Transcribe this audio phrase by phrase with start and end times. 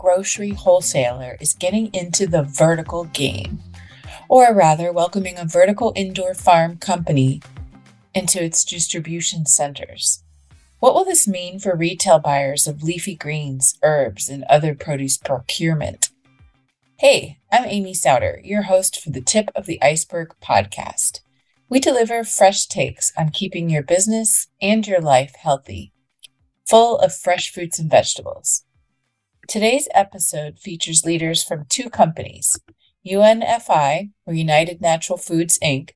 [0.00, 3.58] grocery wholesaler is getting into the vertical game,
[4.30, 7.42] or rather, welcoming a vertical indoor farm company
[8.14, 10.24] into its distribution centers.
[10.78, 16.08] What will this mean for retail buyers of leafy greens, herbs, and other produce procurement?
[16.98, 21.20] Hey, I'm Amy Souter, your host for the Tip of the Iceberg podcast.
[21.68, 25.92] We deliver fresh takes on keeping your business and your life healthy,
[26.66, 28.64] full of fresh fruits and vegetables.
[29.50, 32.56] Today's episode features leaders from two companies
[33.04, 35.90] UNFI, or United Natural Foods Inc.,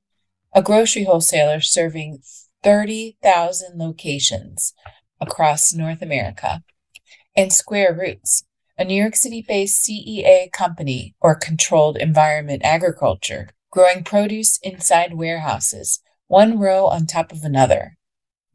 [0.52, 2.18] a grocery wholesaler serving
[2.64, 4.74] 30,000 locations
[5.20, 6.64] across North America,
[7.36, 8.42] and Square Roots,
[8.76, 16.00] a New York City based CEA company or controlled environment agriculture, growing produce inside warehouses,
[16.26, 17.96] one row on top of another.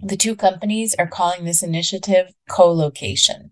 [0.01, 3.51] The two companies are calling this initiative co location.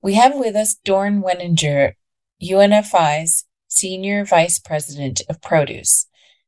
[0.00, 1.94] We have with us Dorn Wenninger,
[2.40, 6.06] UNFI's Senior Vice President of Produce,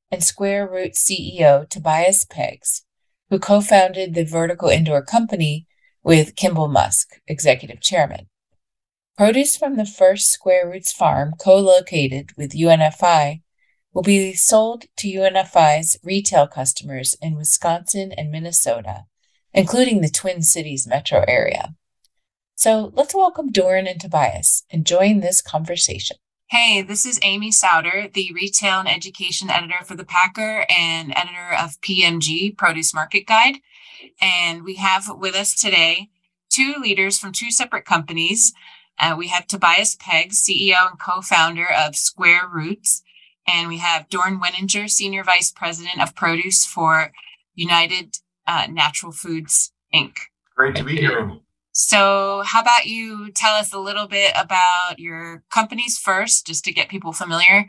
[0.09, 2.83] and Square Root CEO Tobias Peggs,
[3.29, 5.67] who co founded the vertical indoor company
[6.05, 8.29] with Kimball Musk, Executive Chairman.
[9.19, 13.43] Produce from the first Square Roots farm, co located with UNFI,
[13.93, 19.07] will be sold to UNFI's retail customers in Wisconsin and Minnesota,
[19.53, 21.75] including the Twin Cities metro area.
[22.61, 26.19] So let's welcome Dorn and Tobias and join this conversation.
[26.51, 31.55] Hey, this is Amy Souter, the retail and education editor for the Packer and editor
[31.59, 33.61] of PMG Produce Market Guide.
[34.21, 36.11] And we have with us today
[36.51, 38.53] two leaders from two separate companies
[38.99, 43.03] uh, we have Tobias Peggs, CEO and co-founder of Square Roots,
[43.49, 47.11] and we have Dorn Wenninger, Senior Vice President of Produce for
[47.55, 50.13] United uh, Natural Foods Inc.
[50.55, 51.41] Great to be here.
[51.73, 56.73] So, how about you tell us a little bit about your companies first, just to
[56.73, 57.67] get people familiar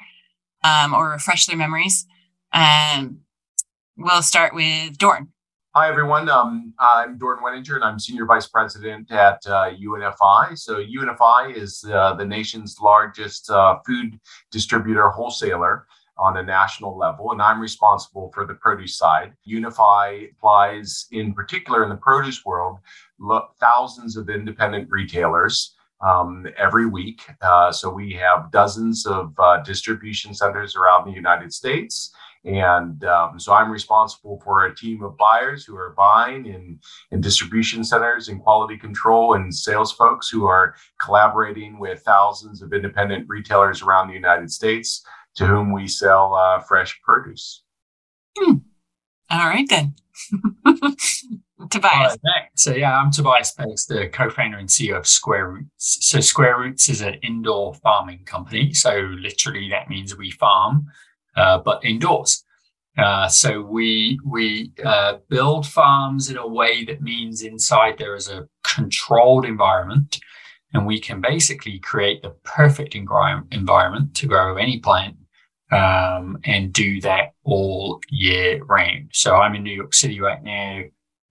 [0.64, 2.08] um, or refresh their memories?
[2.52, 3.20] Um,
[3.96, 5.30] we'll start with Dorn.
[5.76, 6.30] Hi, everyone.
[6.30, 10.58] Um, I'm Dorn Wenninger, and I'm Senior Vice President at uh, UNFI.
[10.58, 14.20] So, UNFI is uh, the nation's largest uh, food
[14.52, 15.86] distributor wholesaler
[16.18, 19.34] on a national level, and I'm responsible for the produce side.
[19.48, 22.78] UNFI applies, in particular, in the produce world,
[23.22, 25.76] lo- thousands of independent retailers.
[26.04, 27.22] Um, every week.
[27.44, 32.12] Uh, so we have dozens of uh, distribution centers around the United States
[32.44, 36.80] and um, so I'm responsible for a team of buyers who are buying in,
[37.12, 42.74] in distribution centers and quality control and sales folks who are collaborating with thousands of
[42.74, 45.06] independent retailers around the United States
[45.36, 47.64] to whom we sell uh, fresh produce.
[48.38, 48.56] Hmm.
[49.30, 49.94] All right, then.
[51.70, 52.18] Tobias.
[52.56, 55.98] so yeah, I'm Tobias Peggs, the co-founder and CEO of Square Roots.
[56.02, 58.74] So Square Roots is an indoor farming company.
[58.74, 60.88] So literally that means we farm
[61.36, 62.44] uh, but indoors.
[62.98, 68.30] Uh, so we we uh, build farms in a way that means inside there is
[68.30, 70.20] a controlled environment,
[70.74, 75.16] and we can basically create the perfect environment to grow any plant,
[75.72, 79.10] um, and do that all year round.
[79.14, 80.82] So I'm in New York City right now.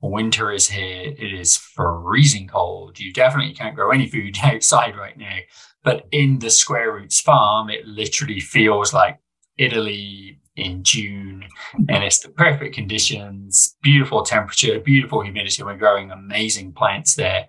[0.02, 1.14] Winter is here.
[1.16, 2.98] It is freezing cold.
[2.98, 5.38] You definitely can't grow any food outside right now.
[5.82, 9.18] But in the Square Roots farm, it literally feels like
[9.56, 11.44] Italy in June,
[11.88, 15.62] and it's the perfect conditions, beautiful temperature, beautiful humidity.
[15.62, 17.48] We're growing amazing plants there.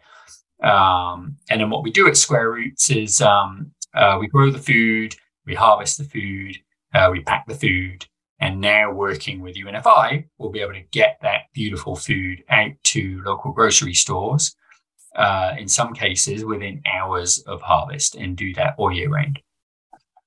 [0.64, 4.60] Um, and then what we do at Square Roots is um, uh, we grow the
[4.60, 6.58] food, we harvest the food,
[6.94, 8.06] uh, we pack the food,
[8.42, 13.22] and now working with UNFI, we'll be able to get that beautiful food out to
[13.24, 14.56] local grocery stores.
[15.16, 19.42] Uh, in some cases, within hours of harvest, and do that all year round.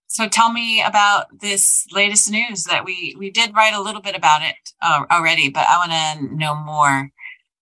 [0.08, 4.14] So tell me about this latest news that we we did write a little bit
[4.14, 5.92] about it uh, already, but I want
[6.28, 7.10] to know more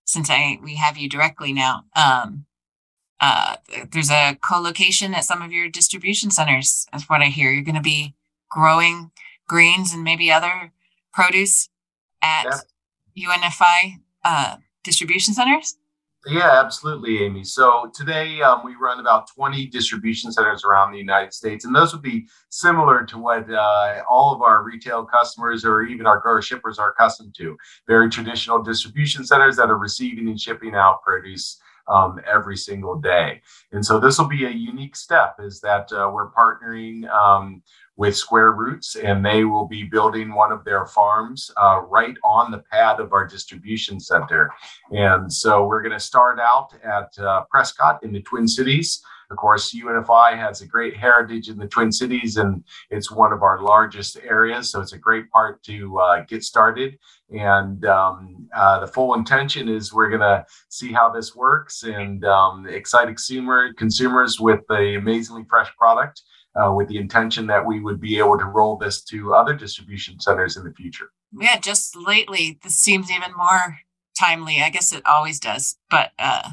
[0.05, 1.85] since I we have you directly now.
[1.95, 2.47] Um,
[3.21, 3.57] uh,
[3.93, 6.87] there's a co-location at some of your distribution centers.
[6.91, 7.53] That's what I hear.
[7.53, 8.17] You're going to be
[8.51, 9.13] growing
[9.49, 10.73] greens and maybe other
[11.13, 11.69] produce
[12.23, 12.63] at
[13.15, 13.29] yeah.
[13.29, 15.77] UNFI uh, distribution centers.
[16.27, 17.43] Yeah, absolutely, Amy.
[17.43, 21.93] So today um, we run about 20 distribution centers around the United States, and those
[21.93, 26.41] would be similar to what uh, all of our retail customers or even our grower
[26.41, 27.57] shippers are accustomed to.
[27.89, 33.43] Very traditional distribution centers that are receiving and shipping out produce um, every single day.
[33.73, 37.63] And so this will be a unique step is that uh, we're partnering um,
[37.97, 42.51] with Square Roots, and they will be building one of their farms uh, right on
[42.51, 44.51] the pad of our distribution center.
[44.91, 49.03] And so we're going to start out at uh, Prescott in the Twin Cities.
[49.31, 53.43] Of course, UNFI has a great heritage in the Twin Cities, and it's one of
[53.43, 54.71] our largest areas.
[54.71, 56.99] So it's a great part to uh, get started.
[57.31, 62.25] And um, uh, the full intention is we're going to see how this works and
[62.27, 66.23] um, excite consumer consumers with the amazingly fresh product.
[66.55, 70.21] Uh, with the intention that we would be able to roll this to other distribution
[70.21, 71.11] centers in the future.
[71.41, 73.79] Yeah, just lately, this seems even more
[74.21, 74.61] timely.
[74.61, 76.51] I guess it always does, but uh,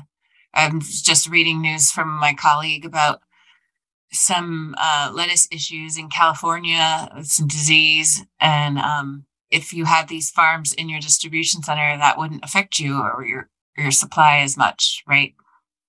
[0.53, 3.19] I'm just reading news from my colleague about
[4.13, 10.73] some uh, lettuce issues in California, some disease, and um, if you had these farms
[10.73, 15.33] in your distribution center, that wouldn't affect you or your your supply as much, right?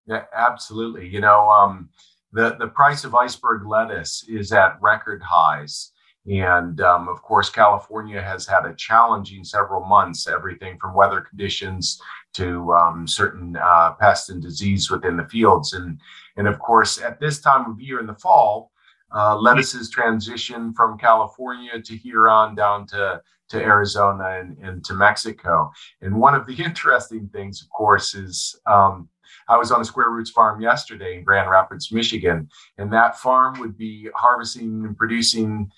[0.07, 1.09] Yeah, absolutely.
[1.09, 1.91] You know, um,
[2.33, 5.93] the the price of iceberg lettuce is at record highs.
[6.31, 12.01] And um, of course, California has had a challenging several months, everything from weather conditions
[12.35, 15.73] to um, certain uh, pests and disease within the fields.
[15.73, 15.99] And,
[16.37, 18.71] and of course, at this time of year in the fall,
[19.15, 24.95] uh, lettuces transition from California to here on down to, to Arizona and, and to
[24.95, 25.73] Mexico.
[26.03, 29.09] And one of the interesting things, of course, is um,
[29.51, 32.49] I was on a Square Roots farm yesterday in Grand Rapids, Michigan,
[32.79, 35.71] and that farm would be harvesting and producing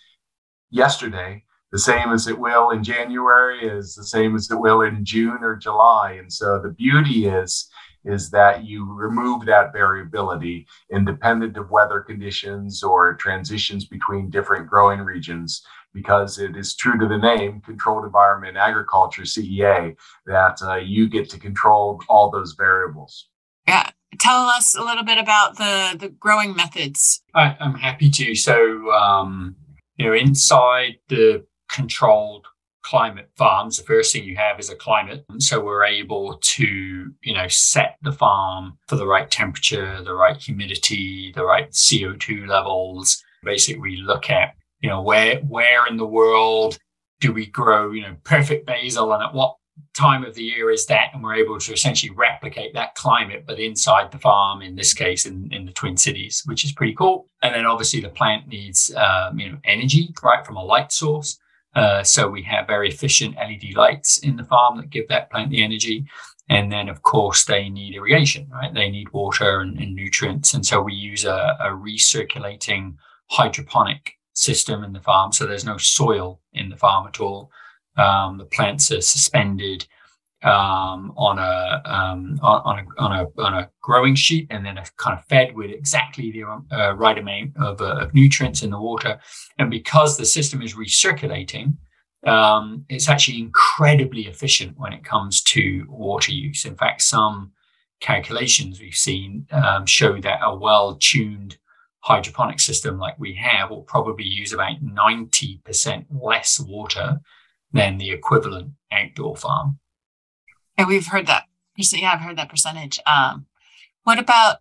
[0.70, 1.42] yesterday
[1.72, 5.38] the same as it will in January is the same as it will in June
[5.40, 6.12] or July.
[6.12, 7.70] And so the beauty is
[8.04, 15.00] is that you remove that variability independent of weather conditions or transitions between different growing
[15.00, 15.64] regions
[15.94, 19.94] because it is true to the name controlled environment agriculture cea
[20.26, 23.28] that uh, you get to control all those variables
[24.18, 28.92] tell us a little bit about the the growing methods I, am happy to so
[28.92, 29.56] um,
[29.96, 32.46] you know, inside the controlled
[32.82, 35.24] climate farms, the first thing you have is a climate.
[35.28, 36.64] And so we're able to,
[37.22, 42.48] you know, set the farm for the right temperature, the right humidity, the right CO2
[42.48, 43.22] levels.
[43.44, 46.78] Basically, we look at, you know, where where in the world
[47.20, 49.56] do we grow, you know, perfect basil and at what
[49.94, 53.60] time of the year is that and we're able to essentially replicate that climate but
[53.60, 57.28] inside the farm in this case in, in the twin cities which is pretty cool.
[57.42, 61.38] And then obviously the plant needs um, you know energy right from a light source.
[61.74, 65.50] Uh, so we have very efficient led lights in the farm that give that plant
[65.50, 66.06] the energy.
[66.48, 68.72] And then of course they need irrigation right?
[68.72, 70.54] They need water and, and nutrients.
[70.54, 72.96] And so we use a, a recirculating
[73.30, 75.32] hydroponic system in the farm.
[75.32, 77.50] So there's no soil in the farm at all
[77.96, 79.86] um, the plants are suspended
[80.42, 84.84] um, on a um, on a on a on a growing sheet, and then are
[84.96, 86.44] kind of fed with exactly the
[86.76, 89.20] uh, right amount of, uh, of, nutrients in the water.
[89.58, 91.76] And because the system is recirculating,
[92.26, 96.64] um, it's actually incredibly efficient when it comes to water use.
[96.64, 97.52] In fact, some
[98.00, 101.56] calculations we've seen um, show that a well-tuned
[102.00, 107.20] hydroponic system like we have will probably use about 90% less water
[107.72, 109.78] than the equivalent outdoor farm.
[110.76, 111.44] And we've heard that.
[111.76, 112.98] Yeah, I've heard that percentage.
[113.06, 113.46] Um,
[114.04, 114.58] what about?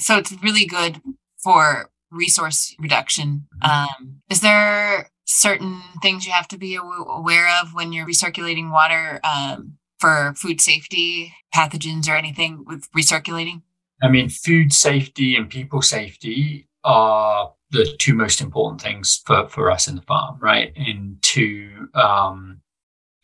[0.00, 1.00] So it's really good
[1.42, 3.46] for resource reduction.
[3.62, 4.04] Mm-hmm.
[4.04, 9.20] Um, is there certain things you have to be aware of when you're recirculating water
[9.24, 13.62] um, for food safety, pathogens, or anything with recirculating?
[14.02, 19.70] I mean, food safety and people safety are the two most important things for, for
[19.70, 20.72] us in the farm, right?
[20.76, 22.60] And to um,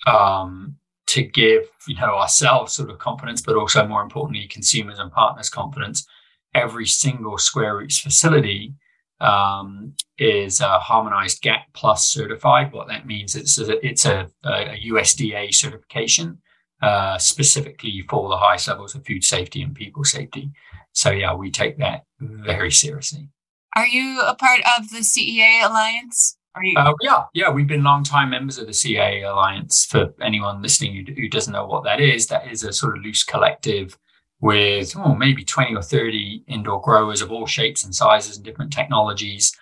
[0.07, 0.77] um,
[1.09, 5.51] to give you know ourselves sort of confidence, but also more importantly, consumers and partners
[5.51, 6.07] confidence.
[6.55, 8.75] Every single Square Roots facility
[9.21, 12.73] um, is uh, harmonized GAP plus certified.
[12.73, 16.39] What that means is a, it's a, a USDA certification
[16.81, 20.51] uh, specifically for the highest levels of food safety and people safety.
[20.93, 23.29] So yeah, we take that very seriously.
[23.77, 26.37] Are you a part of the CEA Alliance?
[26.55, 29.85] Are You- uh, yeah, yeah, we've been long-time members of the CEA Alliance.
[29.85, 33.05] For anyone listening who, who, doesn't know what that is, that is a sort of
[33.05, 33.97] loose collective
[34.41, 38.73] with oh, maybe 20 or 30 indoor growers of all shapes and sizes and different
[38.73, 39.57] technologies.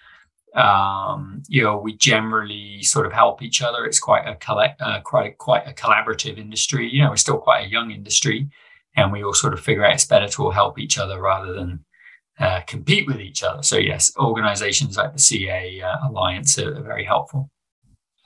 [0.55, 3.85] Um, you know, we generally sort of help each other.
[3.85, 6.89] It's quite a collect, uh, quite quite a collaborative industry.
[6.91, 8.49] You know, we're still quite a young industry,
[8.97, 11.53] and we all sort of figure out it's better to all help each other rather
[11.53, 11.85] than
[12.39, 13.63] uh, compete with each other.
[13.63, 17.51] So yes, organizations like the CEA uh, Alliance are, are, very helpful.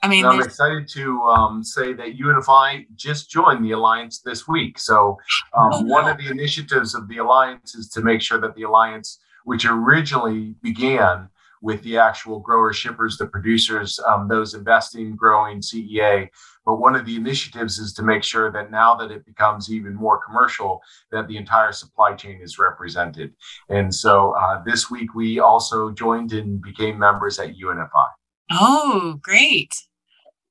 [0.03, 4.79] I mean, I'm excited to um, say that UNFI just joined the alliance this week.
[4.79, 5.17] So
[5.55, 8.63] um, oh, one of the initiatives of the alliance is to make sure that the
[8.63, 11.29] alliance, which originally began
[11.61, 16.27] with the actual growers, shippers, the producers, um, those investing, growing CEA.
[16.65, 19.95] But one of the initiatives is to make sure that now that it becomes even
[19.95, 23.33] more commercial, that the entire supply chain is represented.
[23.69, 28.07] And so uh, this week we also joined and became members at UNFI.
[28.51, 29.75] Oh, great.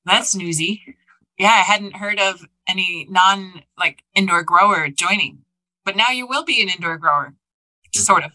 [0.04, 0.82] That's newsy.
[1.38, 5.44] Yeah, I hadn't heard of any non like indoor grower joining,
[5.84, 7.34] but now you will be an indoor grower,
[7.94, 8.32] sort of.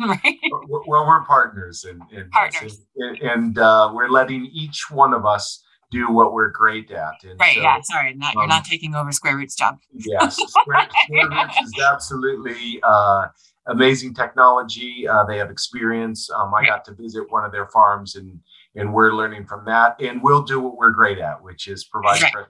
[0.00, 0.38] Right.
[0.50, 5.62] Well, we're partners, and, and partners, and, and uh, we're letting each one of us
[5.90, 7.22] do what we're great at.
[7.22, 7.54] And right.
[7.54, 7.80] So, yeah.
[7.82, 9.78] Sorry, not, um, you're not taking over Square Root's job.
[9.92, 13.28] Yes, Square, Square Roots is absolutely uh,
[13.68, 15.06] amazing technology.
[15.06, 16.28] Uh, they have experience.
[16.30, 18.40] Um, I got to visit one of their farms and
[18.76, 20.00] and we're learning from that.
[20.00, 22.32] And we'll do what we're great at, which is provide right.
[22.32, 22.46] fresh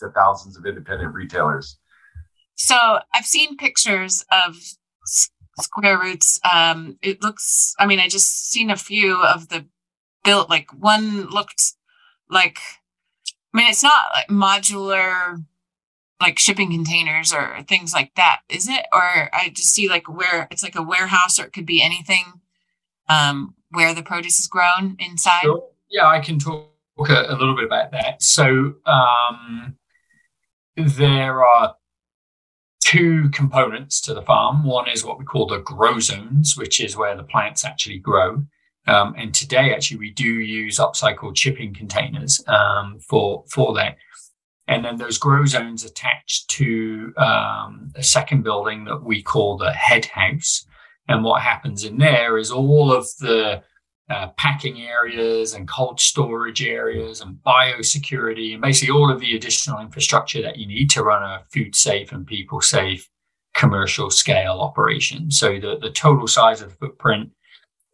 [0.00, 1.78] to thousands of independent retailers.
[2.54, 4.56] So I've seen pictures of
[5.60, 6.40] Square Roots.
[6.50, 7.74] Um, it looks.
[7.78, 9.66] I mean, I just seen a few of the
[10.24, 10.50] built.
[10.50, 11.72] Like one looked
[12.28, 12.58] like.
[13.54, 15.42] I mean, it's not like modular
[16.20, 18.84] like shipping containers or things like that, is it?
[18.92, 22.40] Or I just see like where it's like a warehouse or it could be anything
[23.08, 25.42] um, where the produce is grown inside.
[25.42, 25.68] Sure.
[25.90, 28.22] Yeah, I can talk a, a, little bit about that.
[28.22, 29.76] So um,
[30.76, 31.76] there are
[32.88, 34.64] two components to the farm.
[34.64, 38.44] One is what we call the grow zones, which is where the plants actually grow.
[38.86, 43.96] Um, and today, actually, we do use upcycled shipping containers um, for for that.
[44.68, 49.72] And then those grow zones attached to um, a second building that we call the
[49.72, 50.64] head house.
[51.08, 53.62] And what happens in there is all of the
[54.10, 59.80] uh, packing areas and cold storage areas and biosecurity and basically all of the additional
[59.80, 63.08] infrastructure that you need to run a food safe and people safe
[63.54, 65.30] commercial scale operation.
[65.30, 67.32] So the, the total size of the footprint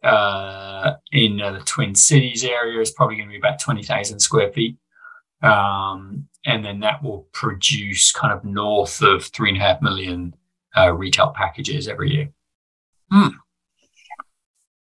[0.03, 4.51] uh, in uh, the Twin Cities area is probably going to be about 20,000 square
[4.51, 4.77] feet.
[5.41, 10.35] Um, and then that will produce kind of north of three and a half million
[10.77, 12.29] uh, retail packages every year.
[13.11, 13.33] Mm.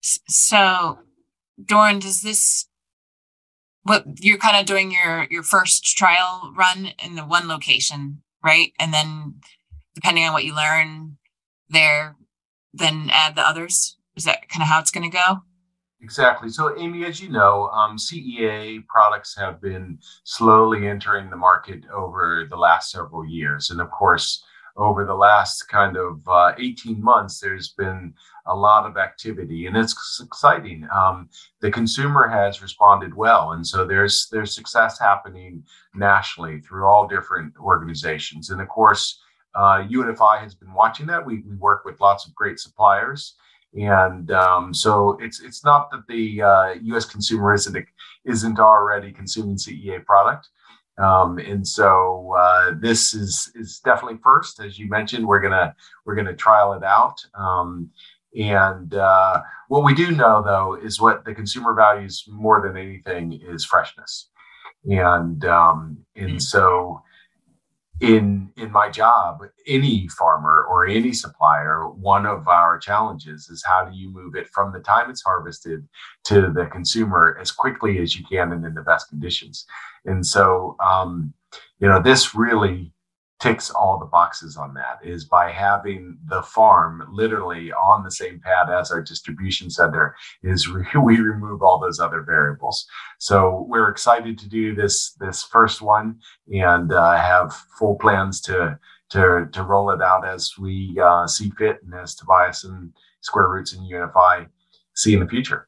[0.01, 0.97] So,
[1.65, 2.67] Dorn, does this
[3.83, 8.73] what you're kind of doing your your first trial run in the one location, right?
[8.79, 9.35] And then
[9.95, 11.17] depending on what you learn
[11.69, 12.15] there,
[12.73, 13.97] then add the others.
[14.15, 15.41] Is that kind of how it's going to go?
[16.01, 16.49] Exactly.
[16.49, 22.47] So, Amy, as you know, um, CEA products have been slowly entering the market over
[22.49, 23.69] the last several years.
[23.69, 24.43] And of course,
[24.77, 28.13] over the last kind of uh, 18 months, there's been
[28.45, 30.87] a lot of activity, and it's exciting.
[30.93, 35.63] Um, the consumer has responded well, and so there's there's success happening
[35.93, 38.49] nationally through all different organizations.
[38.49, 39.21] And of course,
[39.55, 41.25] uh, UNFI has been watching that.
[41.25, 43.35] We, we work with lots of great suppliers
[43.73, 47.05] and um, so it's it's not that the uh, U.S.
[47.05, 47.77] consumer isn't
[48.25, 50.49] isn't already consuming CEA product,
[50.97, 55.25] um, and so uh, this is is definitely first, as you mentioned.
[55.25, 57.89] We're gonna we're gonna trial it out, um,
[58.37, 63.39] and uh, what we do know though is what the consumer values more than anything
[63.41, 64.29] is freshness,
[64.85, 67.01] and um, and so
[68.01, 73.85] in in my job any farmer or any supplier one of our challenges is how
[73.85, 75.87] do you move it from the time it's harvested
[76.23, 79.65] to the consumer as quickly as you can and in the best conditions.
[80.05, 81.33] And so um,
[81.79, 82.91] you know this really
[83.41, 88.39] ticks all the boxes on that is by having the farm literally on the same
[88.39, 92.85] pad as our distribution center is re- we remove all those other variables.
[93.17, 96.19] So we're excited to do this this first one
[96.53, 98.79] and uh, have full plans to
[99.09, 103.47] to to roll it out as we uh, see fit and as tobias and square
[103.47, 104.47] roots and UNFI
[104.95, 105.67] see in the future.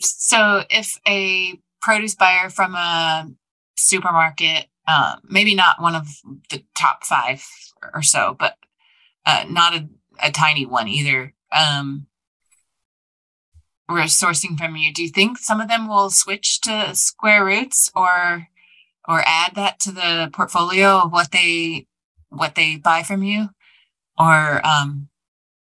[0.00, 3.30] So if a produce buyer from a
[3.76, 6.08] supermarket uh, maybe not one of
[6.50, 7.44] the top five
[7.94, 8.56] or so, but
[9.26, 9.86] uh, not a,
[10.22, 11.34] a tiny one either.
[11.52, 12.06] Um,
[13.86, 14.92] we're sourcing from you.
[14.92, 18.48] Do you think some of them will switch to Square Roots or
[19.06, 21.86] or add that to the portfolio of what they
[22.30, 23.50] what they buy from you,
[24.18, 25.08] or um,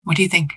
[0.03, 0.53] what do you think?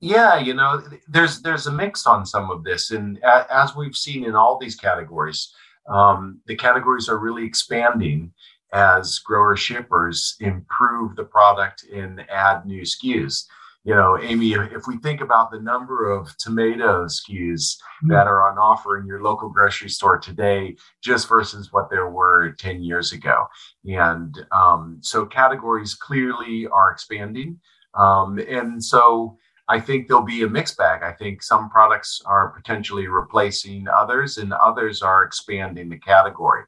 [0.00, 4.24] Yeah, you know, there's there's a mix on some of this, and as we've seen
[4.24, 5.52] in all these categories,
[5.88, 8.32] um, the categories are really expanding
[8.72, 13.44] as grower shippers improve the product and add new SKUs.
[13.84, 18.10] You know, Amy, if we think about the number of tomato SKUs mm-hmm.
[18.10, 22.52] that are on offer in your local grocery store today, just versus what there were
[22.52, 23.46] 10 years ago.
[23.86, 27.60] And um, so categories clearly are expanding.
[27.94, 31.02] Um, and so I think there'll be a mixed bag.
[31.02, 36.64] I think some products are potentially replacing others, and others are expanding the category.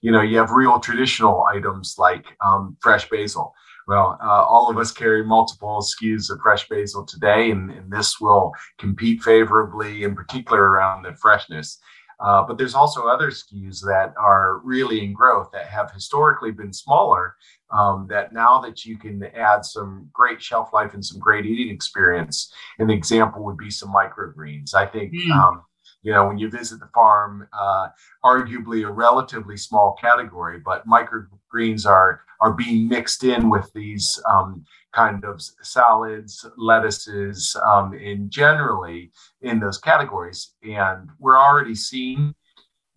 [0.00, 3.54] You know, you have real traditional items like um, fresh basil.
[3.86, 8.20] Well, uh, all of us carry multiple SKUs of fresh basil today, and, and this
[8.20, 11.78] will compete favorably, in particular around the freshness.
[12.20, 16.72] Uh, but there's also other SKUs that are really in growth that have historically been
[16.72, 17.36] smaller.
[17.72, 21.72] Um, that now that you can add some great shelf life and some great eating
[21.72, 24.74] experience, an example would be some microgreens.
[24.74, 25.30] I think mm.
[25.30, 25.62] um,
[26.02, 27.88] you know when you visit the farm, uh,
[28.24, 34.64] arguably a relatively small category, but microgreens are are being mixed in with these um,
[34.92, 39.10] kind of salads, lettuces, um, and generally
[39.42, 40.54] in those categories.
[40.62, 42.34] And we're already seeing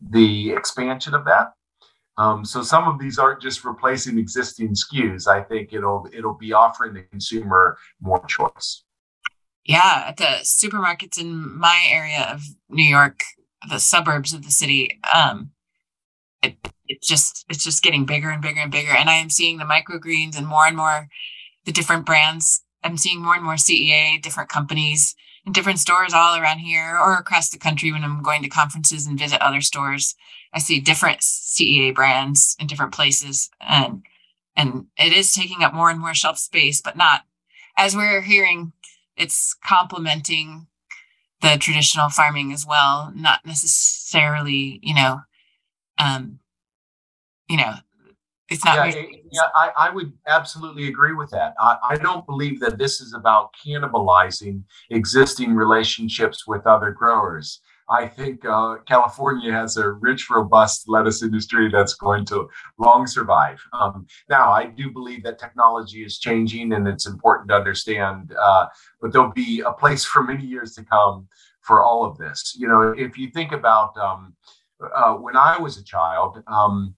[0.10, 1.54] the expansion of that.
[2.18, 5.28] Um, so some of these aren't just replacing existing SKUs.
[5.28, 8.84] I think it'll it'll be offering the consumer more choice.
[9.66, 13.22] Yeah, at the supermarkets in my area of New York,
[13.70, 15.52] the suburbs of the city, um,
[16.42, 18.92] it it just it's just getting bigger and bigger and bigger.
[18.92, 21.08] And I am seeing the microgreens and more and more
[21.66, 22.64] the different brands.
[22.84, 25.16] I'm seeing more and more CEA, different companies
[25.46, 29.08] in different stores all around here or across the country when I'm going to conferences
[29.08, 30.16] and visit other stores.
[30.54, 34.04] I see different CEA brands in different places and
[34.56, 37.22] and it is taking up more and more shelf space, but not
[37.78, 38.74] as we're hearing,
[39.18, 40.68] it's complementing
[41.42, 45.22] the traditional farming as well, not necessarily, you know,
[45.98, 46.40] um,
[47.50, 47.74] you know,
[48.50, 48.96] it's not.
[48.96, 51.54] Yeah, yeah I, I, would absolutely agree with that.
[51.60, 57.62] I, I, don't believe that this is about cannibalizing existing relationships with other growers.
[57.90, 63.62] I think uh, California has a rich, robust lettuce industry that's going to long survive.
[63.74, 68.68] Um, now, I do believe that technology is changing and it's important to understand, uh,
[69.02, 71.28] but there'll be a place for many years to come
[71.62, 72.56] for all of this.
[72.58, 74.36] You know, if you think about um,
[74.94, 76.96] uh, when I was a child, um,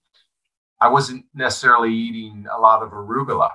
[0.81, 3.51] I wasn't necessarily eating a lot of arugula.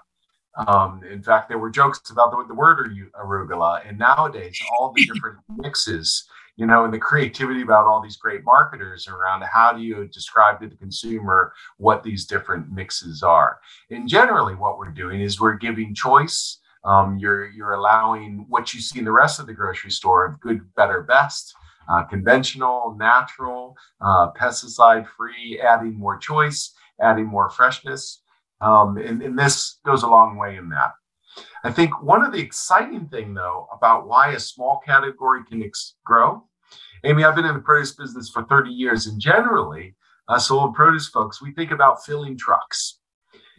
[0.56, 3.86] Um, in fact, there were jokes about the, the word arugula.
[3.88, 8.44] And nowadays, all the different mixes, you know, and the creativity about all these great
[8.44, 13.60] marketers around how do you describe to the consumer what these different mixes are.
[13.90, 16.58] And generally, what we're doing is we're giving choice.
[16.84, 20.40] Um, you're you're allowing what you see in the rest of the grocery store of
[20.40, 21.54] good, better, best.
[21.90, 28.22] Uh, conventional, natural, uh, pesticide free, adding more choice adding more freshness.
[28.60, 30.92] Um, and, and this goes a long way in that.
[31.64, 35.94] I think one of the exciting thing though about why a small category can ex-
[36.04, 36.44] grow.
[37.04, 39.94] Amy, I've been in the produce business for 30 years, and generally,
[40.28, 42.98] us old produce folks, we think about filling trucks.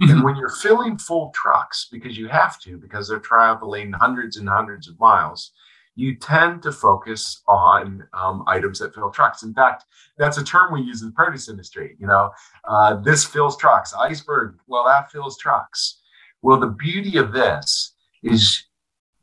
[0.01, 0.11] Mm-hmm.
[0.11, 4.47] And when you're filling full trucks, because you have to, because they're traveling hundreds and
[4.47, 5.51] hundreds of miles,
[5.95, 9.43] you tend to focus on um, items that fill trucks.
[9.43, 9.83] In fact,
[10.17, 11.95] that's a term we use in the produce industry.
[11.99, 12.31] You know,
[12.67, 13.93] uh, this fills trucks.
[13.93, 16.00] Iceberg, well, that fills trucks.
[16.41, 18.65] Well, the beauty of this is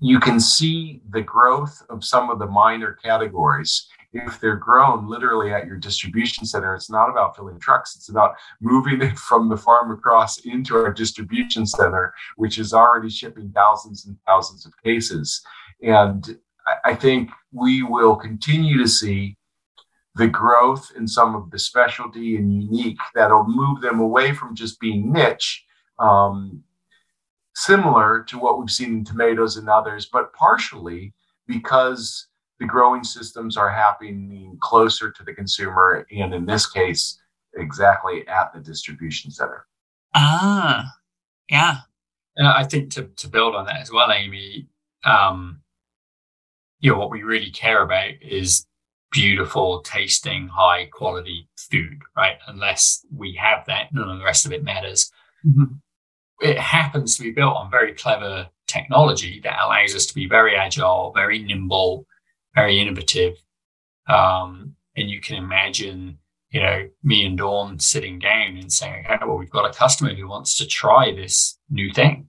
[0.01, 3.89] you can see the growth of some of the minor categories.
[4.13, 7.97] If they're grown literally at your distribution center, it's not about filling trucks.
[7.97, 13.11] It's about moving it from the farm across into our distribution center, which is already
[13.11, 15.43] shipping thousands and thousands of cases.
[15.83, 16.39] And
[16.85, 19.37] I think we will continue to see
[20.15, 24.81] the growth in some of the specialty and unique that'll move them away from just
[24.81, 25.65] being niche,
[25.99, 26.63] um,
[27.59, 31.13] similar to what we've seen in tomatoes and others, but partially
[31.49, 32.29] because
[32.61, 37.21] the growing systems are happening closer to the consumer, and in this case,
[37.57, 39.67] exactly at the distribution center.
[40.15, 40.93] Ah,
[41.51, 41.79] yeah.
[42.37, 44.69] And I think to, to build on that as well, Amy,
[45.05, 45.61] um,
[46.79, 48.67] you know, what we really care about is
[49.11, 52.37] beautiful, tasting, high quality food, right?
[52.47, 55.11] Unless we have that, none of the rest of it matters.
[55.45, 55.75] Mm-hmm.
[56.41, 60.55] It happens to be built on very clever technology that allows us to be very
[60.55, 62.07] agile, very nimble,
[62.55, 63.43] very innovative.
[64.09, 66.19] Um, and you can imagine,
[66.51, 70.15] you know, me and Dorn sitting down and saying, okay, well, we've got a customer
[70.15, 72.29] who wants to try this new thing.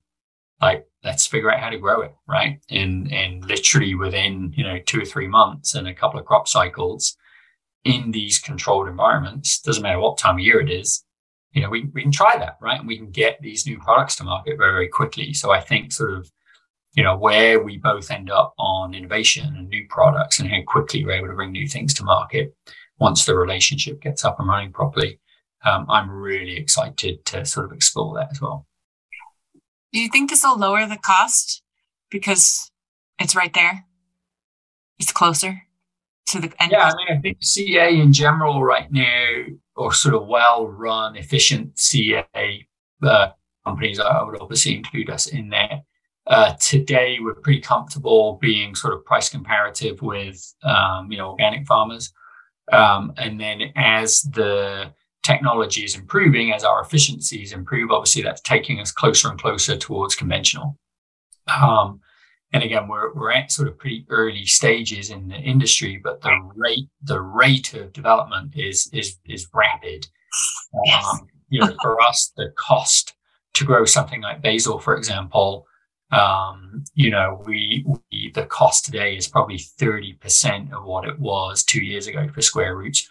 [0.61, 2.59] Like, let's figure out how to grow it, right?
[2.69, 6.47] And and literally within you know two or three months and a couple of crop
[6.47, 7.15] cycles
[7.85, 11.03] in these controlled environments, doesn't matter what time of year it is,
[11.53, 12.79] you know, we, we can try that, right?
[12.79, 15.33] And we can get these new products to market very, very quickly.
[15.33, 16.31] So I think sort of,
[16.93, 21.03] you know, where we both end up on innovation and new products and how quickly
[21.03, 22.55] we're able to bring new things to market
[22.99, 25.19] once the relationship gets up and running properly.
[25.65, 28.65] Um, I'm really excited to sort of explore that as well.
[29.91, 31.63] Do you think this will lower the cost?
[32.11, 32.71] Because
[33.19, 33.85] it's right there.
[34.99, 35.63] It's closer
[36.27, 36.71] to the end.
[36.71, 39.45] Yeah, I mean, I think CEA in general right now,
[39.79, 42.67] or sort of well-run, efficient CEA
[43.01, 43.29] uh,
[43.65, 45.81] companies, I would obviously include us in there.
[46.27, 51.65] Uh, today, we're pretty comfortable being sort of price comparative with, um, you know, organic
[51.65, 52.11] farmers.
[52.73, 58.81] Um, and then as the technology is improving, as our efficiencies improve, obviously that's taking
[58.81, 60.77] us closer and closer towards conventional.
[61.47, 62.01] Um,
[62.51, 66.51] and again, we're, we're at sort of pretty early stages in the industry, but the
[66.55, 70.07] rate the rate of development is is is rapid.
[70.85, 71.05] Yes.
[71.05, 73.13] Um, you know, for us, the cost
[73.55, 75.65] to grow something like basil, for example,
[76.11, 81.19] um, you know, we, we the cost today is probably thirty percent of what it
[81.19, 83.07] was two years ago for square roots,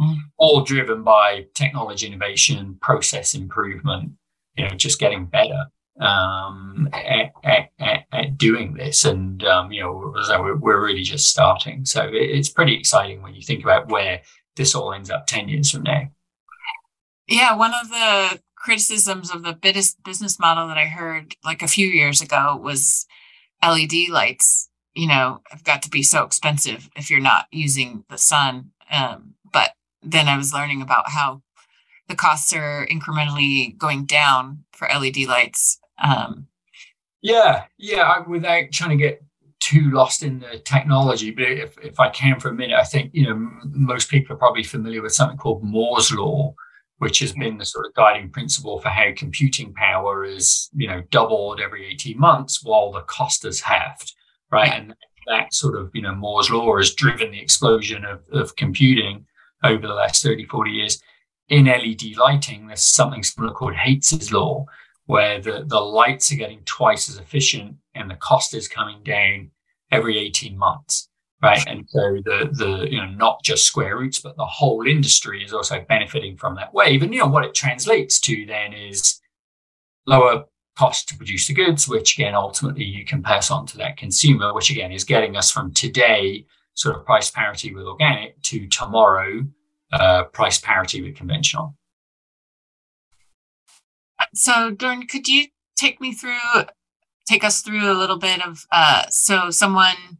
[0.00, 0.16] mm.
[0.36, 4.12] all driven by technology innovation, process improvement,
[4.56, 5.66] you know, just getting better
[6.00, 7.70] um, at, at,
[8.12, 9.04] at, doing this.
[9.04, 11.84] And, um, you know, we're, we're really just starting.
[11.84, 14.22] So it's pretty exciting when you think about where
[14.56, 16.08] this all ends up 10 years from now.
[17.26, 19.52] Yeah, one of the criticisms of the
[20.04, 23.06] business model that I heard like a few years ago was
[23.62, 28.18] LED lights, you know, have got to be so expensive if you're not using the
[28.18, 28.70] sun.
[28.90, 29.70] Um, but
[30.02, 31.42] then I was learning about how
[32.08, 36.46] the costs are incrementally going down for LED lights um,
[37.22, 38.20] yeah, yeah.
[38.26, 39.22] Without trying to get
[39.60, 43.10] too lost in the technology, but if, if I can for a minute, I think
[43.12, 46.54] you know m- most people are probably familiar with something called Moore's law,
[46.98, 51.02] which has been the sort of guiding principle for how computing power is you know
[51.10, 54.14] doubled every eighteen months while the cost is halved,
[54.50, 54.72] right?
[54.72, 54.94] And
[55.26, 59.26] that sort of you know Moore's law has driven the explosion of, of computing
[59.64, 61.02] over the last 30, 40 years.
[61.48, 64.66] In LED lighting, there's something similar called Haitz's law,
[65.08, 69.50] where the, the lights are getting twice as efficient and the cost is coming down
[69.90, 71.08] every 18 months
[71.42, 71.64] right?
[71.66, 75.52] And so the the you know not just square roots but the whole industry is
[75.52, 77.02] also benefiting from that wave.
[77.02, 79.20] And you know what it translates to then is
[80.06, 80.44] lower
[80.76, 84.54] cost to produce the goods which again ultimately you can pass on to that consumer
[84.54, 89.44] which again is getting us from today sort of price parity with organic to tomorrow
[89.92, 91.74] uh, price parity with conventional
[94.34, 96.64] so Dorn, could you take me through,
[97.26, 100.18] take us through a little bit of, uh, so someone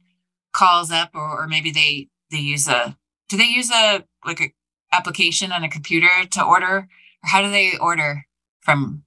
[0.53, 2.97] calls up or, or maybe they, they use a,
[3.29, 4.53] do they use a, like a
[4.93, 6.67] application on a computer to order?
[6.67, 6.89] Or
[7.23, 8.25] how do they order
[8.61, 9.03] from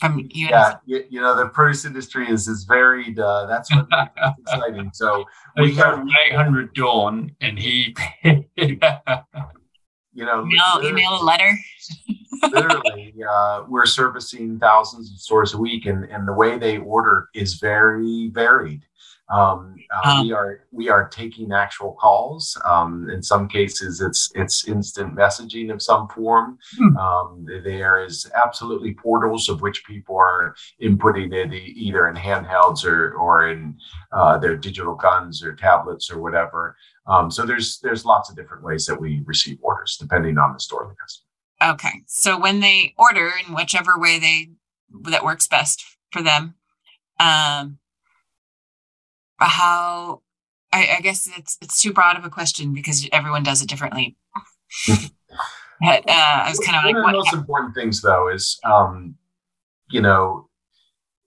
[0.00, 3.88] from you yeah you, you, know the produce industry is is varied uh, that's what
[3.90, 4.90] makes exciting.
[4.94, 5.24] So
[5.56, 7.96] we have 800 dawn and he
[10.18, 11.56] you know, email, email a letter.
[12.52, 17.28] literally, uh, we're servicing thousands of stores a week, and, and the way they order
[17.34, 18.82] is very varied.
[19.30, 22.56] Um, uh, um, we are we are taking actual calls.
[22.64, 26.58] Um, in some cases, it's it's instant messaging of some form.
[26.78, 26.96] Hmm.
[26.96, 33.12] Um, there is absolutely portals of which people are inputting it either in handhelds or
[33.14, 33.76] or in
[34.12, 36.76] uh, their digital guns or tablets or whatever.
[37.06, 40.60] Um, so there's there's lots of different ways that we receive orders depending on the
[40.60, 41.27] store and the customer.
[41.62, 44.50] Okay, so when they order in whichever way they
[45.10, 46.54] that works best for them,
[47.18, 47.78] um,
[49.38, 50.22] how
[50.72, 54.16] I, I guess it's it's too broad of a question because everyone does it differently.
[54.88, 58.60] but uh, I was kind of like, one of the most important things though is,
[58.64, 59.16] um,
[59.90, 60.47] you know,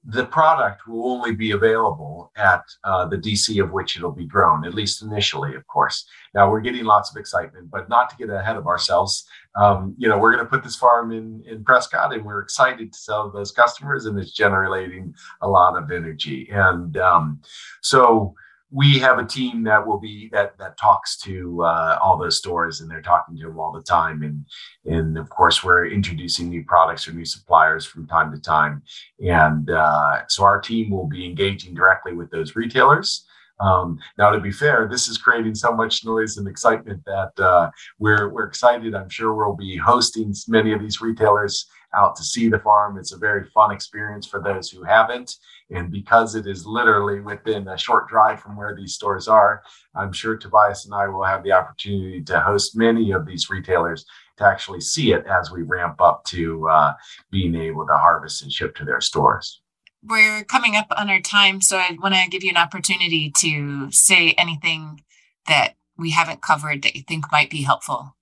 [0.03, 4.65] the product will only be available at uh, the DC of which it'll be grown,
[4.65, 6.07] at least initially, of course.
[6.33, 9.27] Now we're getting lots of excitement, but not to get ahead of ourselves.
[9.55, 12.91] Um, you know, we're going to put this farm in in Prescott, and we're excited
[12.91, 16.49] to sell those customers, and it's generating a lot of energy.
[16.51, 17.41] And um,
[17.81, 18.33] so
[18.71, 22.79] we have a team that will be that that talks to uh, all those stores
[22.79, 24.45] and they're talking to them all the time and
[24.85, 28.81] and of course we're introducing new products or new suppliers from time to time
[29.19, 33.25] and uh, so our team will be engaging directly with those retailers
[33.61, 37.69] um, now, to be fair, this is creating so much noise and excitement that uh,
[37.99, 38.95] we're we're excited.
[38.95, 42.97] I'm sure we'll be hosting many of these retailers out to see the farm.
[42.97, 45.35] It's a very fun experience for those who haven't.
[45.71, 49.63] And because it is literally within a short drive from where these stores are,
[49.95, 54.05] I'm sure Tobias and I will have the opportunity to host many of these retailers
[54.37, 56.93] to actually see it as we ramp up to uh,
[57.31, 59.61] being able to harvest and ship to their stores.
[60.03, 63.91] We're coming up on our time, so I want to give you an opportunity to
[63.91, 65.03] say anything
[65.47, 68.15] that we haven't covered that you think might be helpful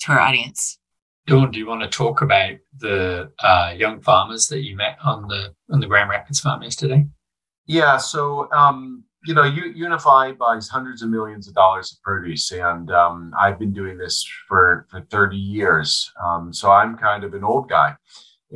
[0.00, 0.79] to our audience.
[1.26, 5.28] Dorn, do you want to talk about the uh, young farmers that you met on
[5.28, 7.06] the on the Grand Rapids farm yesterday?
[7.66, 12.90] Yeah, so um, you know, UNFI buys hundreds of millions of dollars of produce, and
[12.90, 16.10] um, I've been doing this for, for 30 years.
[16.24, 17.96] Um, so I'm kind of an old guy.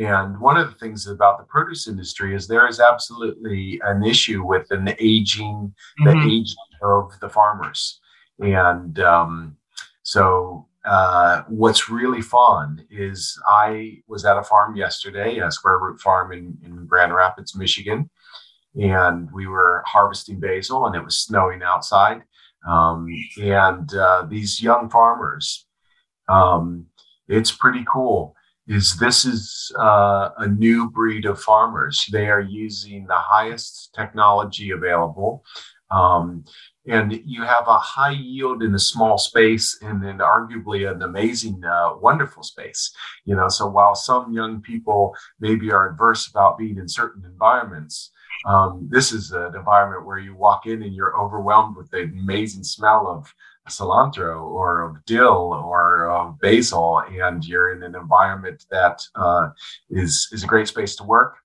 [0.00, 4.44] And one of the things about the produce industry is there is absolutely an issue
[4.44, 6.04] with an aging, mm-hmm.
[6.04, 8.00] the aging of the farmers.
[8.40, 9.56] And um,
[10.02, 16.00] so uh, what's really fun is I was at a farm yesterday, a square root
[16.00, 18.10] farm in, in Grand Rapids, Michigan,
[18.76, 22.22] and we were harvesting basil and it was snowing outside.
[22.68, 23.06] Um,
[23.40, 25.66] and uh, these young farmers,
[26.28, 26.86] um,
[27.28, 28.34] it's pretty cool.
[28.66, 32.04] Is this is uh, a new breed of farmers?
[32.10, 35.44] They are using the highest technology available.
[35.90, 36.44] Um,
[36.86, 41.62] and you have a high yield in a small space and then arguably an amazing
[41.64, 42.92] uh, wonderful space
[43.24, 43.48] you know?
[43.48, 48.10] So while some young people maybe are adverse about being in certain environments
[48.46, 52.64] um, this is an environment where you walk in and you're overwhelmed with the amazing
[52.64, 53.32] smell of
[53.68, 59.48] cilantro or of dill or of basil and you're in an environment that uh,
[59.90, 61.36] is is a great space to work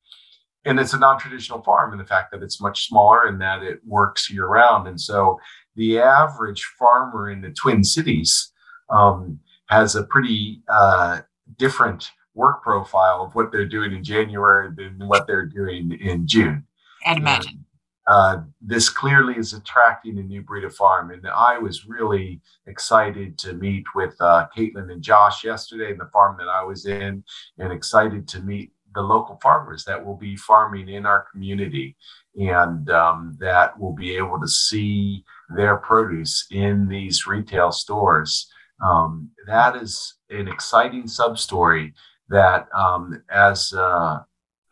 [0.65, 3.79] and it's a non-traditional farm in the fact that it's much smaller and that it
[3.85, 5.39] works year round and so
[5.75, 8.51] the average farmer in the twin cities
[8.89, 11.21] um, has a pretty uh,
[11.57, 16.63] different work profile of what they're doing in january than what they're doing in june.
[17.05, 17.65] I'd imagine.
[18.09, 21.11] Uh, this clearly is attracting a new breed of farm.
[21.11, 26.07] And I was really excited to meet with uh, Caitlin and Josh yesterday in the
[26.07, 27.23] farm that I was in,
[27.59, 31.95] and excited to meet the local farmers that will be farming in our community
[32.35, 35.23] and um, that will be able to see
[35.55, 38.51] their produce in these retail stores.
[38.83, 41.93] Um, that is an exciting sub story
[42.29, 44.19] that, um, as uh,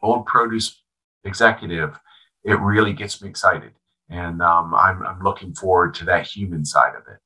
[0.01, 0.81] old produce
[1.23, 1.99] executive,
[2.43, 3.73] it really gets me excited,
[4.09, 7.19] and um, I'm I'm looking forward to that human side of it.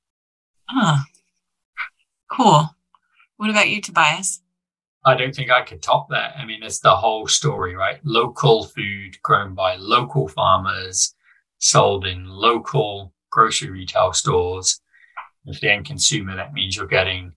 [0.70, 1.06] Ah,
[2.32, 2.76] cool.
[3.38, 4.42] What about you, Tobias?
[5.04, 6.36] I don't think I could top that.
[6.38, 8.00] I mean, it's the whole story, right?
[8.04, 11.16] Local food grown by local farmers,
[11.58, 14.80] sold in local grocery retail stores.
[15.46, 17.34] If the end consumer, that means you're getting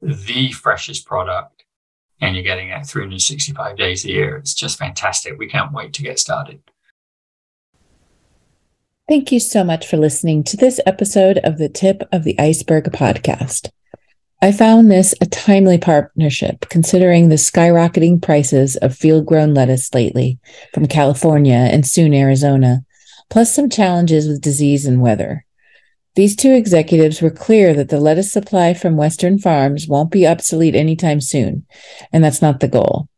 [0.00, 1.64] the freshest product
[2.20, 4.36] and you're getting it 365 days a year.
[4.36, 5.38] It's just fantastic.
[5.38, 6.60] We can't wait to get started.
[9.08, 12.84] Thank you so much for listening to this episode of the Tip of the Iceberg
[12.92, 13.70] podcast.
[14.40, 20.38] I found this a timely partnership considering the skyrocketing prices of field grown lettuce lately
[20.72, 22.84] from California and soon Arizona,
[23.30, 25.44] plus some challenges with disease and weather.
[26.14, 30.76] These two executives were clear that the lettuce supply from Western farms won't be obsolete
[30.76, 31.66] anytime soon,
[32.12, 33.08] and that's not the goal.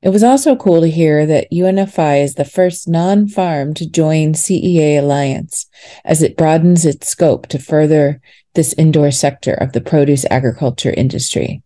[0.00, 4.32] It was also cool to hear that UNFI is the first non farm to join
[4.32, 5.66] CEA Alliance
[6.04, 8.20] as it broadens its scope to further
[8.58, 11.62] this indoor sector of the produce agriculture industry.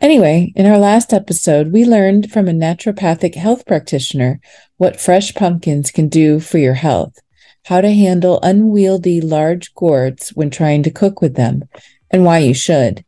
[0.00, 4.38] Anyway, in our last episode, we learned from a naturopathic health practitioner
[4.76, 7.18] what fresh pumpkins can do for your health,
[7.64, 11.64] how to handle unwieldy large gourds when trying to cook with them,
[12.08, 13.04] and why you should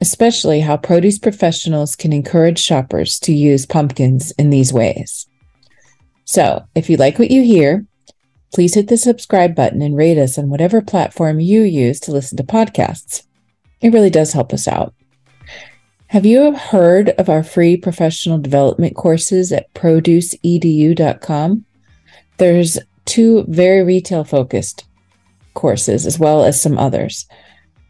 [0.00, 5.26] especially how produce professionals can encourage shoppers to use pumpkins in these ways.
[6.24, 7.86] So, if you like what you hear,
[8.54, 12.36] please hit the subscribe button and rate us on whatever platform you use to listen
[12.36, 13.24] to podcasts.
[13.80, 14.94] It really does help us out.
[16.06, 21.64] Have you heard of our free professional development courses at produceedu.com?
[22.36, 24.84] There's two very retail focused
[25.54, 27.26] courses as well as some others.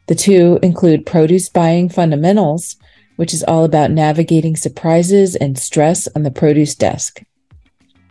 [0.07, 2.77] The two include Produce Buying Fundamentals,
[3.17, 7.23] which is all about navigating surprises and stress on the produce desk.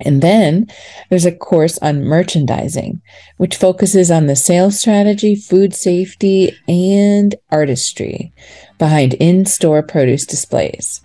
[0.01, 0.67] And then
[1.09, 3.01] there's a course on merchandising,
[3.37, 8.33] which focuses on the sales strategy, food safety, and artistry
[8.77, 11.01] behind in store produce displays.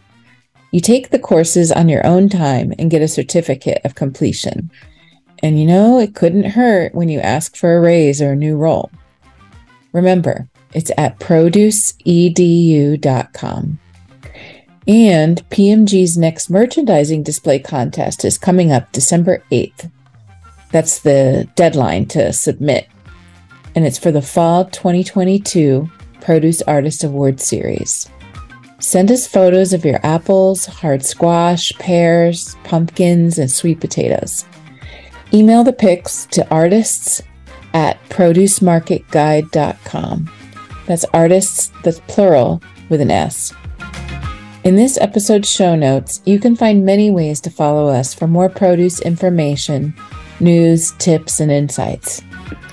[0.71, 4.71] You take the courses on your own time and get a certificate of completion.
[5.43, 8.57] And you know, it couldn't hurt when you ask for a raise or a new
[8.57, 8.91] role.
[9.93, 13.79] Remember, it's at produceedu.com.
[14.89, 19.91] And PMG's next merchandising display contest is coming up December 8th.
[20.73, 22.89] That's the deadline to submit.
[23.75, 25.91] And it's for the Fall 2022
[26.23, 28.09] Produce Artist Award Series.
[28.79, 34.47] Send us photos of your apples, hard squash, pears, pumpkins, and sweet potatoes.
[35.35, 37.21] Email the pics to artists
[37.75, 40.31] at producemarketguide.com.
[40.87, 43.53] That's artists, that's plural with an S.
[44.69, 48.51] In this episode's show notes, you can find many ways to follow us for more
[48.51, 49.95] produce information
[50.41, 52.21] news, tips, and insights.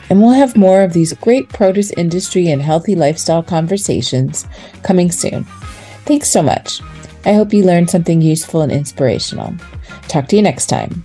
[0.10, 4.45] And we'll have more of these great produce industry and healthy lifestyle conversations
[4.84, 5.45] coming soon.
[6.03, 6.81] Thanks so much.
[7.23, 9.55] I hope you learned something useful and inspirational.
[10.10, 11.01] Talk to you next time.